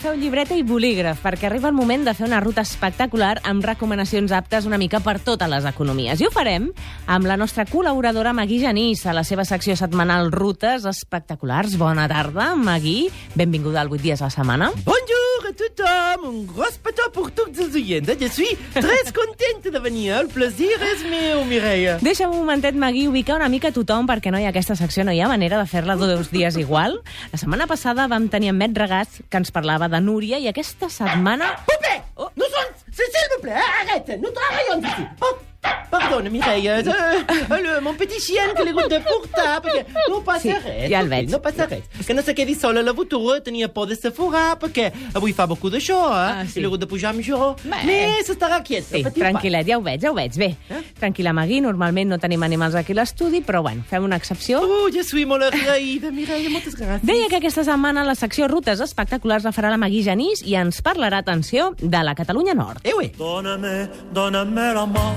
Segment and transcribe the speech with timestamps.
[0.00, 4.32] agafeu llibreta i bolígraf, perquè arriba el moment de fer una ruta espectacular amb recomanacions
[4.32, 6.22] aptes una mica per totes les economies.
[6.22, 6.70] I ho farem
[7.04, 11.76] amb la nostra col·laboradora Magui Genís, a la seva secció setmanal Rutes Espectaculars.
[11.76, 13.10] Bona tarda, Magui.
[13.36, 14.70] Benvinguda al 8 dies a la setmana.
[14.88, 15.89] Bonjour a tothom,
[16.30, 18.14] un gros petó per tots els oients.
[18.20, 21.98] Je suis très contenta de venir, el plaisir és meu, Mireia.
[22.04, 25.14] Deixa'm un momentet, Magui, ubicar una mica tothom, perquè no hi ha aquesta secció, no
[25.14, 27.00] hi ha manera de fer-la dos dies igual.
[27.34, 30.88] La setmana passada vam tenir en Met Regats, que ens parlava de Núria, i aquesta
[30.92, 31.54] setmana...
[31.66, 32.30] Poupée oh.
[32.36, 32.74] Nous sommes...
[32.92, 35.49] S'il vous plaît, arrête Nous travaillons ici oh.
[35.90, 40.20] Perdona, Mireia, és uh, el, mon petit chien que l'he hagut de portar, perquè no
[40.24, 40.84] passa Sí, res.
[40.92, 41.28] ja el veig.
[41.32, 41.82] No passa res.
[42.06, 44.86] Que no se quedi sola a la botura, tenia por de s'afogar, perquè
[45.18, 46.30] avui fa beaucoup d'això, eh?
[46.30, 46.60] Ah, sí.
[46.60, 47.50] I l'he hagut de pujar amb jo.
[47.64, 47.82] Bé.
[47.90, 48.86] Mais s'estarà quiet.
[48.86, 50.38] Sí, tranquil·let, ja ho veig, ja ho veig.
[50.40, 50.80] Bé, Eh?
[51.02, 54.62] tranquil·la, Magui, normalment no tenim animals aquí a l'estudi, però bueno, fem una excepció.
[54.62, 57.02] Oh, je suis molt agraïda, Mireia, moltes gràcies.
[57.04, 60.80] Deia que aquesta setmana la secció Rutes Espectaculars la farà la Magui Genís i ens
[60.86, 62.86] parlarà, atenció, de la Catalunya Nord.
[62.86, 63.10] Eh, ué.
[63.18, 65.08] Dóna-me, dóna-me la mà.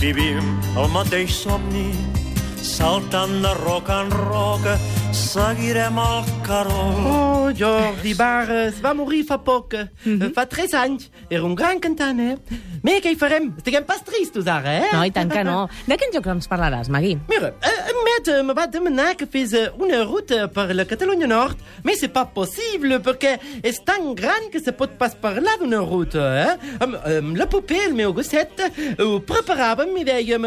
[0.00, 0.46] Vivim
[0.80, 1.90] el mateix somni,
[2.64, 4.78] saltant de roca en roca,
[5.12, 6.80] seguirem el caró.
[7.06, 10.32] Oh, Jordi Barres va morir fa poc, Mhm.
[10.34, 11.10] fa tres anys.
[11.28, 12.36] Era un gran cantant, eh?
[12.82, 13.52] Mais què hi farem?
[13.58, 14.88] Estiguem pas tristos ara, eh?
[14.92, 15.68] No, i tant que no.
[15.86, 17.18] De quin joc ens parlaràs, Magui?
[17.28, 21.26] Mira, eh, en Met me va demanar que fes eh, una ruta per la Catalunya
[21.26, 25.78] Nord, mais c'est pas possible perquè és tan gran que se pot pas parlar d'una
[25.80, 26.56] ruta, eh?
[26.80, 30.44] Amb, amb la Popé, el meu gosset, eh, ho preparàvem i dèiem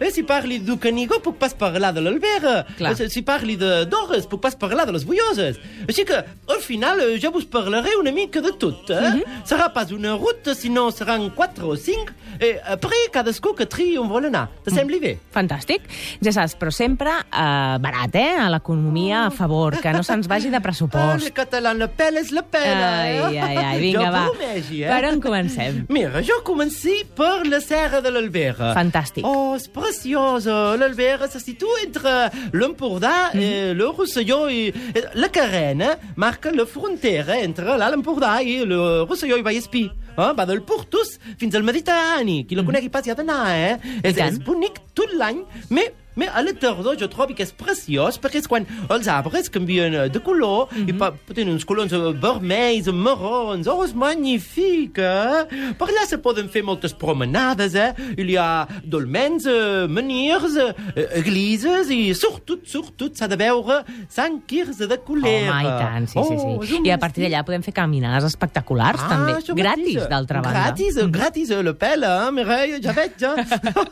[0.00, 2.00] eh, si parli du Canigó puc pas parlar de.
[2.04, 5.58] Eh, si parli de Dores puc pas parlar de les Boioses.
[5.88, 9.22] Així que, al final, eh, ja vos parlaré una mica de tot, eh?
[9.48, 14.08] Serà pas una ruta, sinó seran quatre o cinc, i après cadascú que triï on
[14.08, 14.48] vol anar.
[14.64, 15.18] Te sembli bé?
[15.34, 15.82] Fantàstic.
[16.24, 18.34] Ja saps, però sempre eh, barat, eh?
[18.40, 21.30] A l'economia a favor, que no se'ns vagi de Ah, pressupost.
[21.74, 22.88] la pela és la pela.
[23.02, 23.40] Ai, eh?
[23.40, 24.24] ai, ai, vinga, jo va.
[24.30, 24.88] promegi, eh?
[24.88, 25.86] Per on comencem?
[25.88, 28.72] Mira, jo comenci per la serra de l'Albera.
[28.74, 29.24] Fantàstic.
[29.24, 30.76] Oh, és preciosa.
[30.76, 33.40] L'Albera se situa entre l'Empordà, Mhm.
[33.40, 34.68] eh, el Rosselló i...
[34.94, 39.90] eh, La carena marca la frontera entre l'Alt Empordà i el Rosselló i Vallespí.
[40.14, 40.30] Eh?
[40.38, 42.44] Va del Portus fins al Mediterrani.
[42.46, 43.98] Qui la conegui pas hi ha d'anar, eh?
[44.02, 45.42] És, és bonic tot l'any,
[45.74, 49.50] mais mais a la tardor jo trobo que és preciós perquè és quan els arbres
[49.52, 51.92] canvien de color i pa, tenen uns colors
[52.22, 55.72] vermells, marrons, oh, és magnífic, eh?
[55.78, 57.92] Per allà se poden fer moltes promenades, eh?
[58.16, 60.72] Y ha dolmens, eh, menirs, eh,
[61.20, 65.52] eglises i sobretot, sobretot s'ha de veure Sant Quirze de Colera.
[65.52, 66.76] Home, i tant, sí, sí, Oh, sí.
[66.78, 69.34] un I a partir d'allà podem fer caminades espectaculars, també.
[69.40, 70.54] això Gratis, d'altra banda.
[70.70, 73.34] Gratis, gratis, eh, la pela, eh, Mireia, ja veig, ja.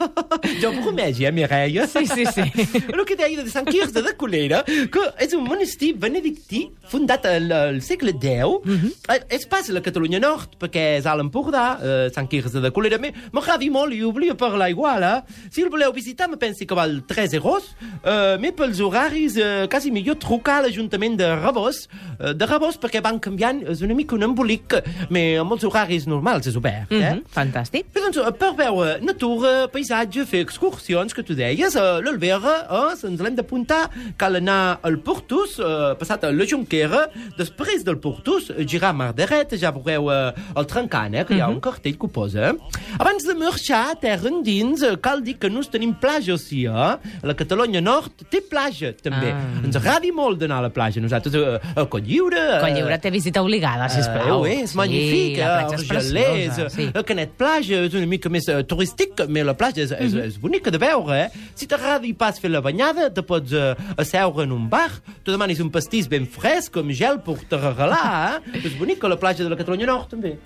[0.62, 1.86] jo promegi, eh, Mireia.
[1.86, 2.44] Sí, sí, sí.
[2.92, 7.50] El que deia de Sant Quirze de Colera, que és un monestir benedictí fundat al,
[7.52, 9.02] al segle X.
[9.08, 12.70] Eh, És pas a la Catalunya Nord, perquè és a l'Empordà, eh, Sant Quirze de
[12.74, 15.48] Colera, però m'agradi molt i obliga parlar igual, eh?
[15.50, 17.72] Si el voleu visitar, me pensi que val 3 euros,
[18.04, 21.88] eh, pels horaris, eh, quasi millor trucar a l'Ajuntament de Rebós,
[22.20, 24.76] eh, de Rebós, perquè van canviant, és una mica un embolic,
[25.08, 27.14] però amb els horaris normals és obert, eh?
[27.14, 27.86] Mhm, Fantàstic.
[27.92, 32.96] Però doncs, eh, per veure natura, paisatge, fer excursions, que tu deies, a l'Albera, eh,
[33.00, 37.06] se'ns l'hem d'apuntar, cal anar al Portus, eh, passat a la Junquera,
[37.38, 41.34] després del Portus, eh, girar a Mar d'Eret, ja veureu eh, el trencant, eh, que
[41.36, 42.52] hi ha un cartell que ho posa.
[42.98, 46.92] Abans de marxar a terra endins, eh, cal dir que nus tenim platja aussi, eh?
[47.22, 49.32] La Catalunya Nord té platja, també.
[49.32, 49.62] Ah.
[49.64, 52.38] Ens agradi molt d'anar a la platja, nosaltres a, a Colliure...
[52.58, 54.44] eh, Coll Lliure té visita obligada, sisplau.
[54.46, 55.44] Eh, és magnífic, Sí, eh?
[55.44, 56.68] la platja és preciosa.
[56.72, 56.88] Sí.
[57.06, 60.78] Canet Platja és una mica més turístic, però la platja és, és, és bonica de
[60.80, 61.28] veure, eh?
[61.58, 64.88] Si t'agradi pas fer la banyada, te pots uh, asseure en un bar,
[65.24, 68.60] tu demanis un pastís ben fresc, amb gel, per te regalar, eh?
[68.64, 70.38] És bonica la platja de la Catalunya Nord, també.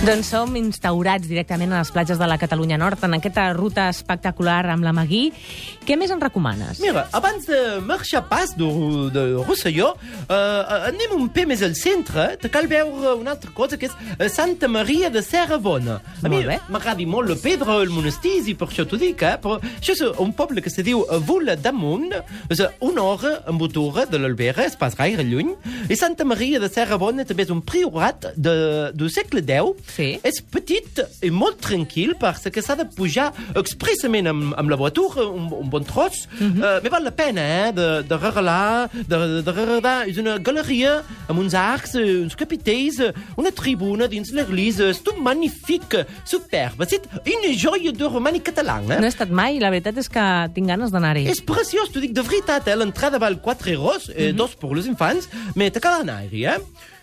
[0.00, 4.62] Doncs som instaurats directament a les platges de la Catalunya Nord en aquesta ruta espectacular
[4.72, 5.26] amb la Magui.
[5.84, 6.78] Què més en recomanes?
[6.80, 8.68] Mira, abans de marxar pas de,
[9.12, 13.76] de Rosselló, uh, anem un peu més al centre, te cal veure una altra cosa,
[13.76, 15.98] que és eh, Santa Maria de Serrabona.
[16.24, 19.34] A mi m'agradi molt el Pedro, el monestir, i per això t'ho dic, eh?
[19.42, 22.16] però això és un poble que se diu Vula d'Amunt,
[22.48, 25.52] és una hora amb motora de l'Albera, és pas gaire lluny,
[25.92, 28.56] i Santa Maria de Serrabona també és un priorat de,
[28.96, 30.18] del segle X, Sí.
[30.22, 35.48] És petit i molt tranquil perquè s'ha de pujar expressament amb, amb la voitura un,
[35.52, 36.26] un bon tros.
[36.38, 36.62] Mm -hmm.
[36.78, 40.08] uh, me val la pena, eh, de, de regalar, de, de, regalar.
[40.08, 44.88] És una galeria amb uns arcs, eh, uns capitells, eh, una tribuna dins l'église.
[44.90, 46.80] És tot magnífic, superb.
[46.82, 48.80] És una joia de romànic català.
[48.82, 48.98] Eh?
[48.98, 51.26] No he estat mai, la veritat és que tinc ganes d'anar-hi.
[51.28, 52.76] És preciós, t'ho dic de veritat, eh?
[52.76, 54.14] l'entrada val 4 euros, Mhm.
[54.16, 56.58] eh, dos per les infants, mais te cal anar-hi, eh?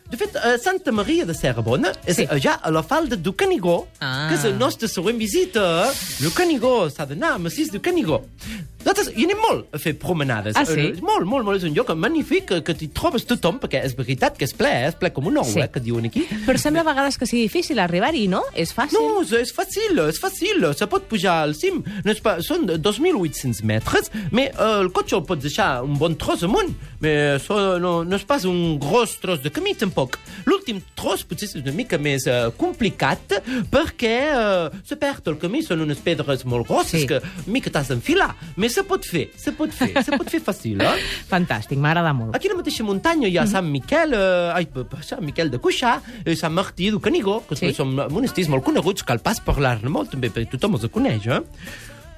[0.10, 2.26] De fet, a Santa Maria de Serrabona és Sí.
[2.28, 2.40] sí.
[2.42, 4.28] ja a la falda do Canigó, Ah.
[4.30, 5.92] que és el nostre següent visita.
[6.24, 8.24] El Canigó, s'ha d'anar a massís do Canigó.
[8.86, 10.56] Nosaltres hi anem molt a fer promenades.
[10.56, 10.80] Ah, sí?
[10.80, 11.58] Eh, Molt, molt, molt.
[11.58, 14.88] És un lloc magnífic que, t'hi trobes tothom, perquè és veritat que és ple, eh?
[14.88, 15.60] és ple com un ou, Sí.
[15.60, 16.24] eh, que diuen aquí.
[16.46, 18.44] Però sembla a vegades que sigui difícil arribar-hi, no?
[18.56, 18.94] És fàcil?
[18.94, 20.74] No, és, és fàcil, és fàcil.
[20.74, 21.84] Se pot pujar al cim.
[22.06, 26.16] No és pas, són 2.800 metres, mais uh, el cotxe el pots deixar un bon
[26.16, 26.74] tros amunt.
[27.46, 29.97] So, no, no és pas un gros tros de camí, tampoc.
[30.48, 33.34] L'últim tros potser és una mica més uh, complicat
[33.72, 37.08] perquè uh, se perd el camí, són unes pedres molt grosses Sí.
[37.10, 38.30] que mica t'has d'enfilar.
[38.58, 40.96] Mais se pot fer, se pot fer, se pot fer fàcil, eh?
[41.34, 42.36] Fantàstic, m'agrada molt.
[42.38, 44.68] Aquí a la mateixa muntanya hi ha Sant Miquel, eh, ai,
[45.06, 47.74] Sant Miquel de Cuixà, eh, Sant Martí de Canigó, que sí.
[47.76, 51.42] són monestirs molt coneguts, cal pas parlar-ne molt també, perquè tothom els coneix, eh?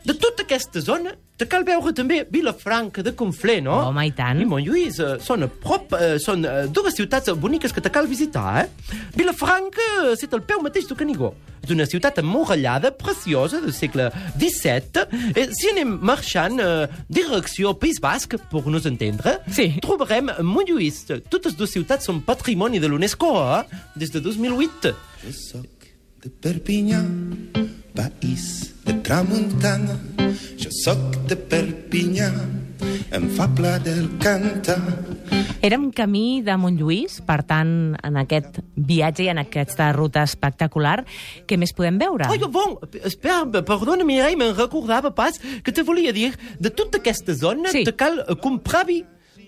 [0.05, 3.75] De tota aquesta zona, te cal veure també Vilafranca de Conflent, no?
[3.89, 4.39] Home, i tant.
[4.41, 8.07] I Montlluís, eh, són a prop, eh, són eh, dues ciutats boniques que te cal
[8.07, 8.97] visitar, eh?
[9.15, 11.33] Vilafranca, eh, c'est al peu mateix de Canigó.
[11.63, 14.09] És una ciutat emmurallada, preciosa, del segle
[14.39, 15.03] XVII.
[15.35, 19.75] Eh, si anem marxant eh, direcció País Basc, per nos entendre, Sí.
[19.81, 21.05] trobarem Montlluís.
[21.29, 23.63] Totes dues ciutats són patrimoni de l'UNESCO, eh?
[23.95, 24.95] des de 2008.
[25.25, 25.87] Jo sóc
[26.23, 26.99] de Perpinyà,
[27.95, 29.99] país de tramuntana.
[30.57, 32.29] Jo sóc de Perpinyà,
[33.13, 34.79] em fa plaer cantar.
[35.61, 37.69] Érem camí de Montlluís, per tant,
[38.07, 41.03] en aquest viatge i en aquesta ruta espectacular,
[41.45, 42.25] què més podem veure?
[42.31, 47.35] Ai, bon, espera, perdona, Mireia, me'n recordava pas que te volia dir, de tota aquesta
[47.37, 47.83] zona Sí.
[47.85, 49.03] te cal eh, comprar vi.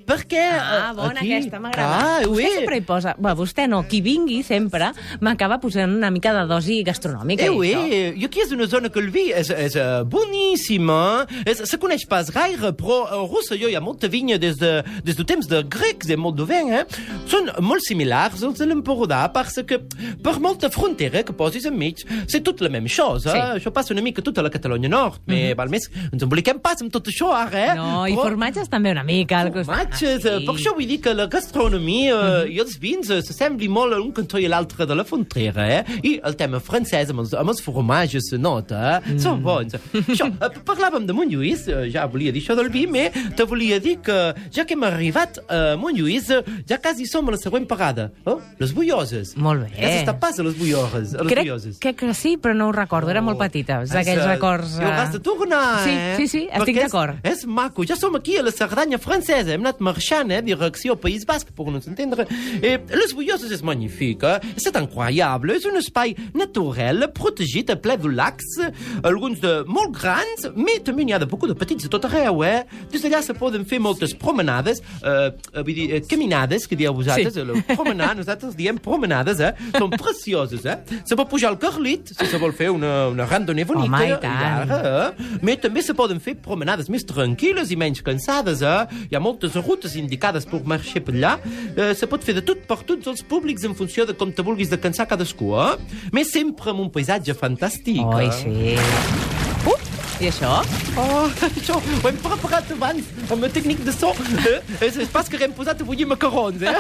[0.06, 1.34] Perquè Ah, eh, bona, aquí...
[1.34, 1.98] aquesta m'agrada.
[1.98, 2.52] Ah, vostè ué.
[2.58, 3.16] sempre hi posa...
[3.18, 7.44] Bé, vostè no, qui vingui sempre m'acaba posant una mica de dosi gastronòmica.
[7.46, 7.82] Eh, i això.
[7.84, 11.78] ué, i aquí és una zona que el vi és, és uh, boníssima, és, se
[11.82, 14.72] coneix pas gaire, però a Rosselló hi ha molta vinya des de,
[15.06, 16.84] des de temps de grecs i molt de vent, eh?
[17.32, 19.80] Són molt similars als de l'Empordà, perquè que
[20.24, 23.34] per molta frontera que posis enmig, c'est tot la même chose, eh?
[23.38, 23.62] Sí.
[23.62, 25.56] Això passa una mica tota la Catalunya Nord, mm -hmm.
[25.56, 27.76] val més, ens emboliquem pas amb tot això ara, eh?
[27.76, 29.40] No, i Però- formatges també una mica.
[29.42, 29.91] al costat.
[29.92, 33.22] Formatges, Ah, eh, per això vull dir que la gastronomia uh i els vins eh,
[33.22, 35.84] s'assembli molt un cantó i l'altre de la frontera, eh?
[36.04, 39.12] I el tema francès amb els, amb els formatges se nota, eh?
[39.14, 39.20] Mm.
[39.22, 39.76] Són bons.
[39.94, 43.80] això, eh, parlàvem de Montlluís, eh, ja volia dir això del vi, però te volia
[43.80, 44.18] dir que
[44.52, 48.10] ja que hem arribat a Montlluís, eh, ja quasi som a la següent parada.
[48.26, 48.40] Oh?
[48.60, 49.36] Les Bulloses.
[49.38, 49.72] Molt bé.
[49.86, 51.14] Has estat pas a les Bulloses.
[51.16, 51.80] A les Crec, Bulloses.
[51.80, 53.82] crec que sí, però no ho recordo, era molt petita.
[53.84, 54.78] És d'aquells Has, eh, records...
[54.80, 56.14] I hauràs de tornar, Sí, eh?
[56.18, 57.16] sí, sí, estic Perquè és- d'acord.
[57.24, 57.84] És maco.
[57.86, 59.54] Ja som aquí a la Cerdanya francesa.
[59.54, 62.28] Hem anat marxant, eh, direcció País Basc, per no s'entendre.
[62.62, 64.40] Eh, les Bulloses és magnífic, eh?
[64.58, 65.56] C'est incroyable.
[65.58, 68.46] És un espai natural, protegit, ple de lacs,
[69.04, 72.44] alguns de molt grans, però també n'hi ha de beaucoup de petits de tot arreu,
[72.44, 72.64] eh?
[72.92, 76.94] Des d'allà se poden fer moltes promenades, eh, eh, vull dir, eh, caminades, que dieu
[76.94, 77.42] vosaltres, Sí.
[77.42, 77.76] sí.
[77.76, 79.54] promenar, nosaltres diem promenades, eh?
[79.78, 80.78] Són precioses, eh?
[81.06, 83.96] Se pot pujar al Carlit, si se vol fer una, una randonnée bonica.
[83.98, 84.68] Home, i tant.
[84.68, 84.80] llarga,
[85.18, 85.38] eh?
[85.42, 89.08] Però també se poden fer promenades més tranquil·les i menys cansades, eh?
[89.12, 91.36] Hi ha moltes rutes indicades per marxar per allà.
[91.76, 94.46] Eh, se pot fer de tot per tots els públics en funció de com te
[94.46, 96.02] vulguis de cansar cadascú, eh?
[96.16, 98.04] Més sempre amb un paisatge fantàstic.
[98.06, 98.36] Oi, eh?
[98.42, 99.41] sí.
[100.22, 100.52] I això?
[101.02, 104.12] Oh, això ho hem preparat abans amb el tècnic de so.
[104.46, 104.60] Eh?
[104.86, 106.76] És, pas que hem posat a bullir macarrons, eh?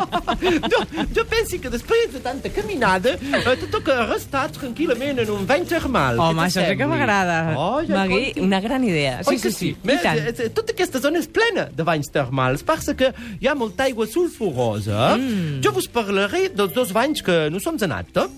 [0.72, 0.80] jo,
[1.12, 5.68] jo penso que després de tanta caminada eh, te toca restar tranquil·lament en un bany
[5.68, 6.22] termal.
[6.24, 7.38] Home, això sí que m'agrada.
[7.52, 9.18] Oh, ja Magui, una gran idea.
[9.26, 9.72] Sí, Oi que sí, sí.
[9.84, 10.24] Bé, I tant.
[10.24, 13.90] eh, eh, Tota aquesta zona és plena de banys termals, perquè que hi ha molta
[13.90, 15.18] aigua sulfurosa.
[15.20, 15.58] Mm.
[15.66, 18.24] Jo vos parlaré dels dos banys que no som anat.
[18.24, 18.30] Eh?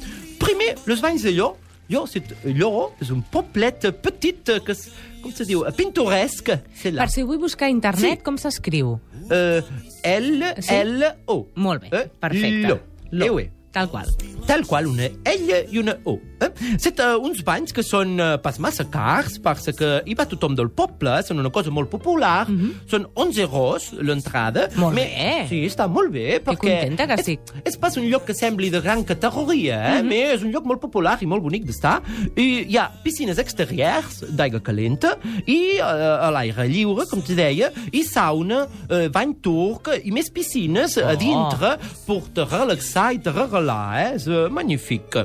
[0.43, 1.61] Primer, els banys de Llor.
[1.93, 4.87] Llor, c'est- Llor és un poblet petit eh, que, és,
[5.23, 6.49] com se diu, pintoresc.
[6.75, 7.05] C'est là.
[7.05, 8.25] Per si vull buscar a internet, Sí.
[8.25, 8.95] com s'escriu?
[9.29, 9.61] Uh,
[10.03, 10.75] L, Sí?
[10.75, 11.47] L, O.
[11.55, 12.09] Molt bé, Eh?
[12.19, 12.69] perfecte.
[12.69, 12.81] Lo.
[13.13, 13.39] Lo.
[13.39, 13.51] Eh.
[13.73, 14.13] Tal qual.
[14.47, 16.19] tal qual una L i una O.
[16.43, 16.49] Eh?
[16.79, 20.57] C'est uh, uns banys que són uh, pas massa cars, perquè que hi va tothom
[20.59, 22.73] del poble, són una cosa molt popular, mm -hmm.
[22.91, 24.69] són 11 euros l'entrada.
[24.77, 25.47] Molt Me- bé.
[25.49, 26.57] Sí, està molt bé, perquè...
[26.57, 27.41] contenta que és, estic.
[27.65, 30.03] És pas un lloc que sembli de gran categoria, eh?
[30.03, 30.35] Mm -hmm.
[30.35, 32.03] és un lloc molt popular i molt bonic d'estar.
[32.37, 37.71] I hi ha piscines exteriors d'aigua calenta i uh, a l'aire lliure, com te deia,
[37.93, 41.07] i sauna, uh, bany turc i més piscines oh.
[41.07, 43.62] a dintre per te relaxar i te regalar,
[44.01, 44.15] eh?
[44.17, 45.21] És uh, magnífic.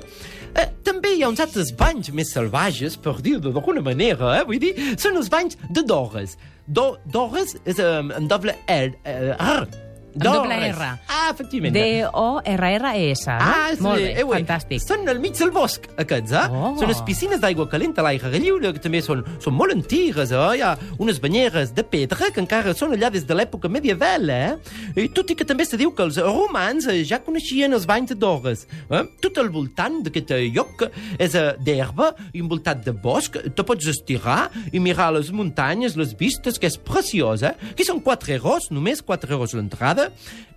[0.58, 4.46] Eh, també hi ha uns altres banys més salvatges, per dir-ho d'alguna manera, eh?
[4.48, 6.38] vull dir, són els banys de Dores.
[6.68, 9.87] Do, Dores és um, en doble R.
[10.18, 10.28] R.
[10.28, 10.58] Amb doble.
[10.72, 10.90] R.
[11.08, 11.74] Ah, efectivament.
[11.76, 13.38] D-O-R-R-E-S, no?
[13.40, 14.84] Ah, sí, Molt bé, eh, ué, fantàstic.
[14.84, 16.46] Són al mig del bosc, aquests, eh?
[16.52, 16.74] Oh.
[16.80, 20.44] Són les piscines d'aigua calenta a l'aire lliure, que també són, són molt antigues, eh?
[20.58, 24.58] Hi ha unes banyeres de pedra que encara són allà des de l'època medieval, eh?
[24.98, 28.16] I tot i que també se diu que els romans eh, ja coneixien els banys
[28.18, 28.66] d'ores.
[28.90, 29.04] Eh?
[29.24, 30.86] Tot al voltant d'aquest eh, lloc
[31.20, 36.60] és eh, d'herba, envoltat de bosc, te pots estirar i mirar les muntanyes, les vistes,
[36.60, 37.54] que és preciós, eh?
[37.72, 40.07] Aquí són 4 euros, només 4 euros l'entrada,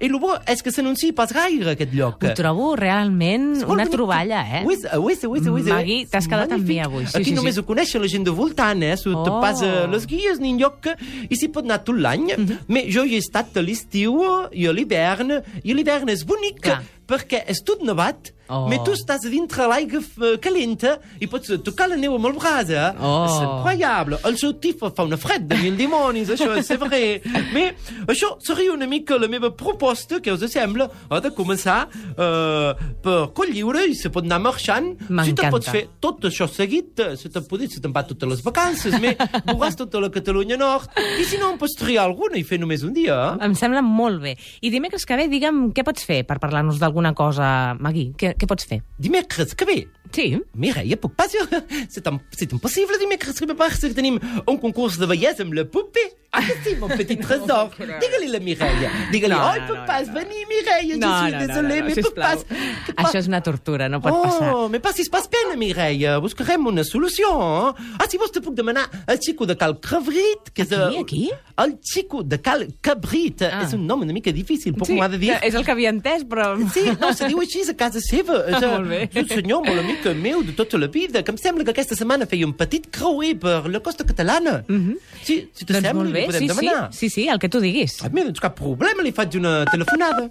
[0.00, 2.23] i el bo és que s'anuncia pas gaire aquest lloc.
[2.25, 4.62] Ho trobo realment És molt una troballa, eh?
[4.64, 5.69] Ho és, ho és, ho és, ho és.
[5.69, 7.04] Magui, t'has quedat amb mi avui.
[7.07, 7.61] Sí, Aquí sí, només sí.
[7.61, 8.97] ho coneix la gent de voltant, eh?
[8.97, 9.40] Te Oh.
[9.42, 10.97] passa les guies ni enlloc que...
[11.28, 12.30] I s'hi pot anar tot l'any.
[12.37, 12.59] Mhm.
[12.69, 14.16] Mais jo hi he estat a l'estiu
[14.52, 15.42] i a l'hivern.
[15.64, 16.83] I l'hivern és bonic Clar.
[17.07, 18.33] perquè és tot nevat.
[18.50, 18.66] Oh.
[18.71, 22.73] Mais tu estàs dintre l'aigua eh, calenta i pots tocar la neu amb el braç,
[22.75, 22.88] eh?
[22.99, 23.25] Oh.
[23.28, 24.19] És incroyable.
[24.26, 27.21] El seu tifa fa una fred de mil dimonis, això és vrai.
[27.54, 32.88] Mais això seria una mica la meva proposta, que us sembla, eh, de començar eh,
[33.04, 34.92] per coll lliure i se pot anar marxant.
[35.25, 38.28] Si te pots fer tot això seguit, eh, se te poder, se te'n va totes
[38.35, 40.90] les vacances, mais veuràs tota la Catalunya Nord.
[40.99, 43.47] I si no, en pots triar alguna i fer només un dia, eh?
[43.47, 44.35] Em sembla molt bé.
[44.64, 48.11] I dimecres que ve, digue'm, què pots fer per parlar-nos d'alguna cosa, Magui?
[48.19, 48.80] Què, què pots fer?
[48.99, 49.78] Dimecres que ve,
[50.11, 50.25] Sí?
[50.59, 51.44] Mireia, puc pas jo?
[51.88, 54.16] C'est, im- c'est impossible dimecres que ve parce que tenim
[54.49, 56.09] un concurs de bellesa amb la poupée.
[56.32, 57.72] Ah, sí, mon petit trésor.
[57.76, 58.90] Digue-li la Mireia.
[59.10, 60.14] Digue-li, No, oh, no, no, pas no.
[60.14, 62.44] venir, Mireia, je suis désolé, mais puc pas...
[62.87, 64.52] que pas- Això és una tortura, no pot oh, passar.
[64.70, 66.18] mais passis pas pena, Mireia.
[66.22, 67.26] Buscarem una solució.
[67.75, 67.96] Eh?
[67.99, 70.72] Ah, si vols te puc demanar el xico de Cal Cabrit, que és...
[70.72, 71.30] Aquí, aquí?
[71.58, 73.42] El xico de Cal Cabrit.
[73.42, 73.64] Ah.
[73.66, 75.34] És un nom una mica difícil, poc Sí, m'ho ha de dir.
[75.42, 76.52] és el que havia entès, però...
[76.70, 78.44] Sí, no, se diu així a casa seva.
[78.46, 79.02] És, Ah, molt bé.
[79.10, 81.96] És un senyor molt amic meu de tota la vida, que em sembla que aquesta
[81.99, 84.62] setmana feia un petit creuer per la costa catalana.
[84.68, 84.96] Mm -hmm.
[85.25, 86.93] Sí, si te doncs sembla, bé, podem sí, demanar.
[86.93, 87.99] sí, sí, sí, el que tu diguis.
[88.05, 90.29] Ah, mira, doncs cap problema, li faig una telefonada.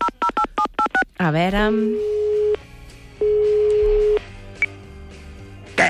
[1.19, 1.65] A veure...
[5.79, 5.89] Què?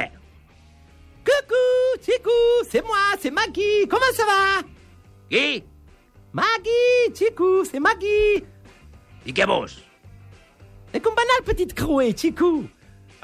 [1.29, 2.37] Coucou, Chico,
[2.69, 4.63] c'est moi, c'est Maggie, comment ça va?
[5.29, 5.63] Qui?
[6.33, 8.43] Maggie, Chico, c'est Maggie.
[9.25, 9.79] I què vols?
[10.93, 12.63] Et com va anar el petit creuer, Chico?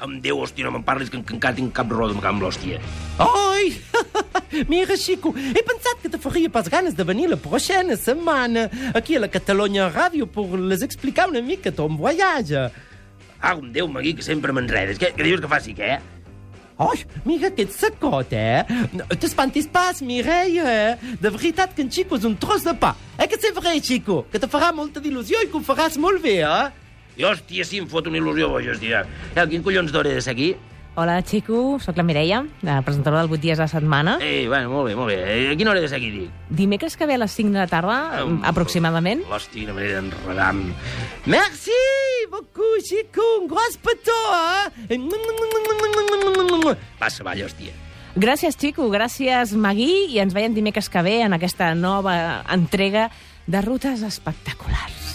[0.02, 2.78] Em Déu, hòstia, no me'n parlis, que, que encara tinc cap roda amb l'hòstia.
[3.18, 3.72] Oi!
[4.68, 9.16] Mira, Chico, he pensat que te faria pas ganes de venir la pròxima setmana aquí
[9.16, 12.68] a la Catalunya Ràdio per les explicar una mica ton voyage.
[13.40, 15.00] Ah, un Déu, Magui, que sempre m'enredes.
[15.00, 15.96] Què, què dius que faci, què?
[16.76, 18.64] Oi, mira aquest sacot, eh?
[18.92, 21.14] No, T'espantis pas, Mireia, eh?
[21.22, 22.92] De veritat que en Chico és un tros de pa.
[23.16, 24.26] Eh que c'est vrai, Chico?
[24.28, 26.66] Que te farà molta il·lusió i que ho faràs molt bé, eh?
[27.16, 29.06] I, hòstia, sí, em fot una il·lusió boja, hòstia.
[29.32, 30.52] Eh, quin collons d'hora és aquí?
[30.98, 34.14] Hola, Xico, sóc la Mireia, la presentadora del 8 dies a la setmana.
[34.22, 35.18] Eh, bueno, molt bé, molt bé.
[35.28, 36.30] Eh, A quina hora és aquí, dic?
[36.48, 39.20] Dimecres que ve a les 5 de la tarda, Um, aproximadament.
[39.28, 40.72] L'hòstia, quina manera d'enredar-me.
[41.26, 41.76] Merci
[42.30, 43.20] beaucoup, Chico.
[43.42, 44.16] Un gros petó,
[44.88, 44.98] eh?
[46.98, 47.72] Passa avall, hòstia.
[48.16, 53.10] Gràcies, Xico, gràcies, Magui, i ens veiem dimecres que ve en aquesta nova entrega
[53.46, 55.05] de rutes espectaculars.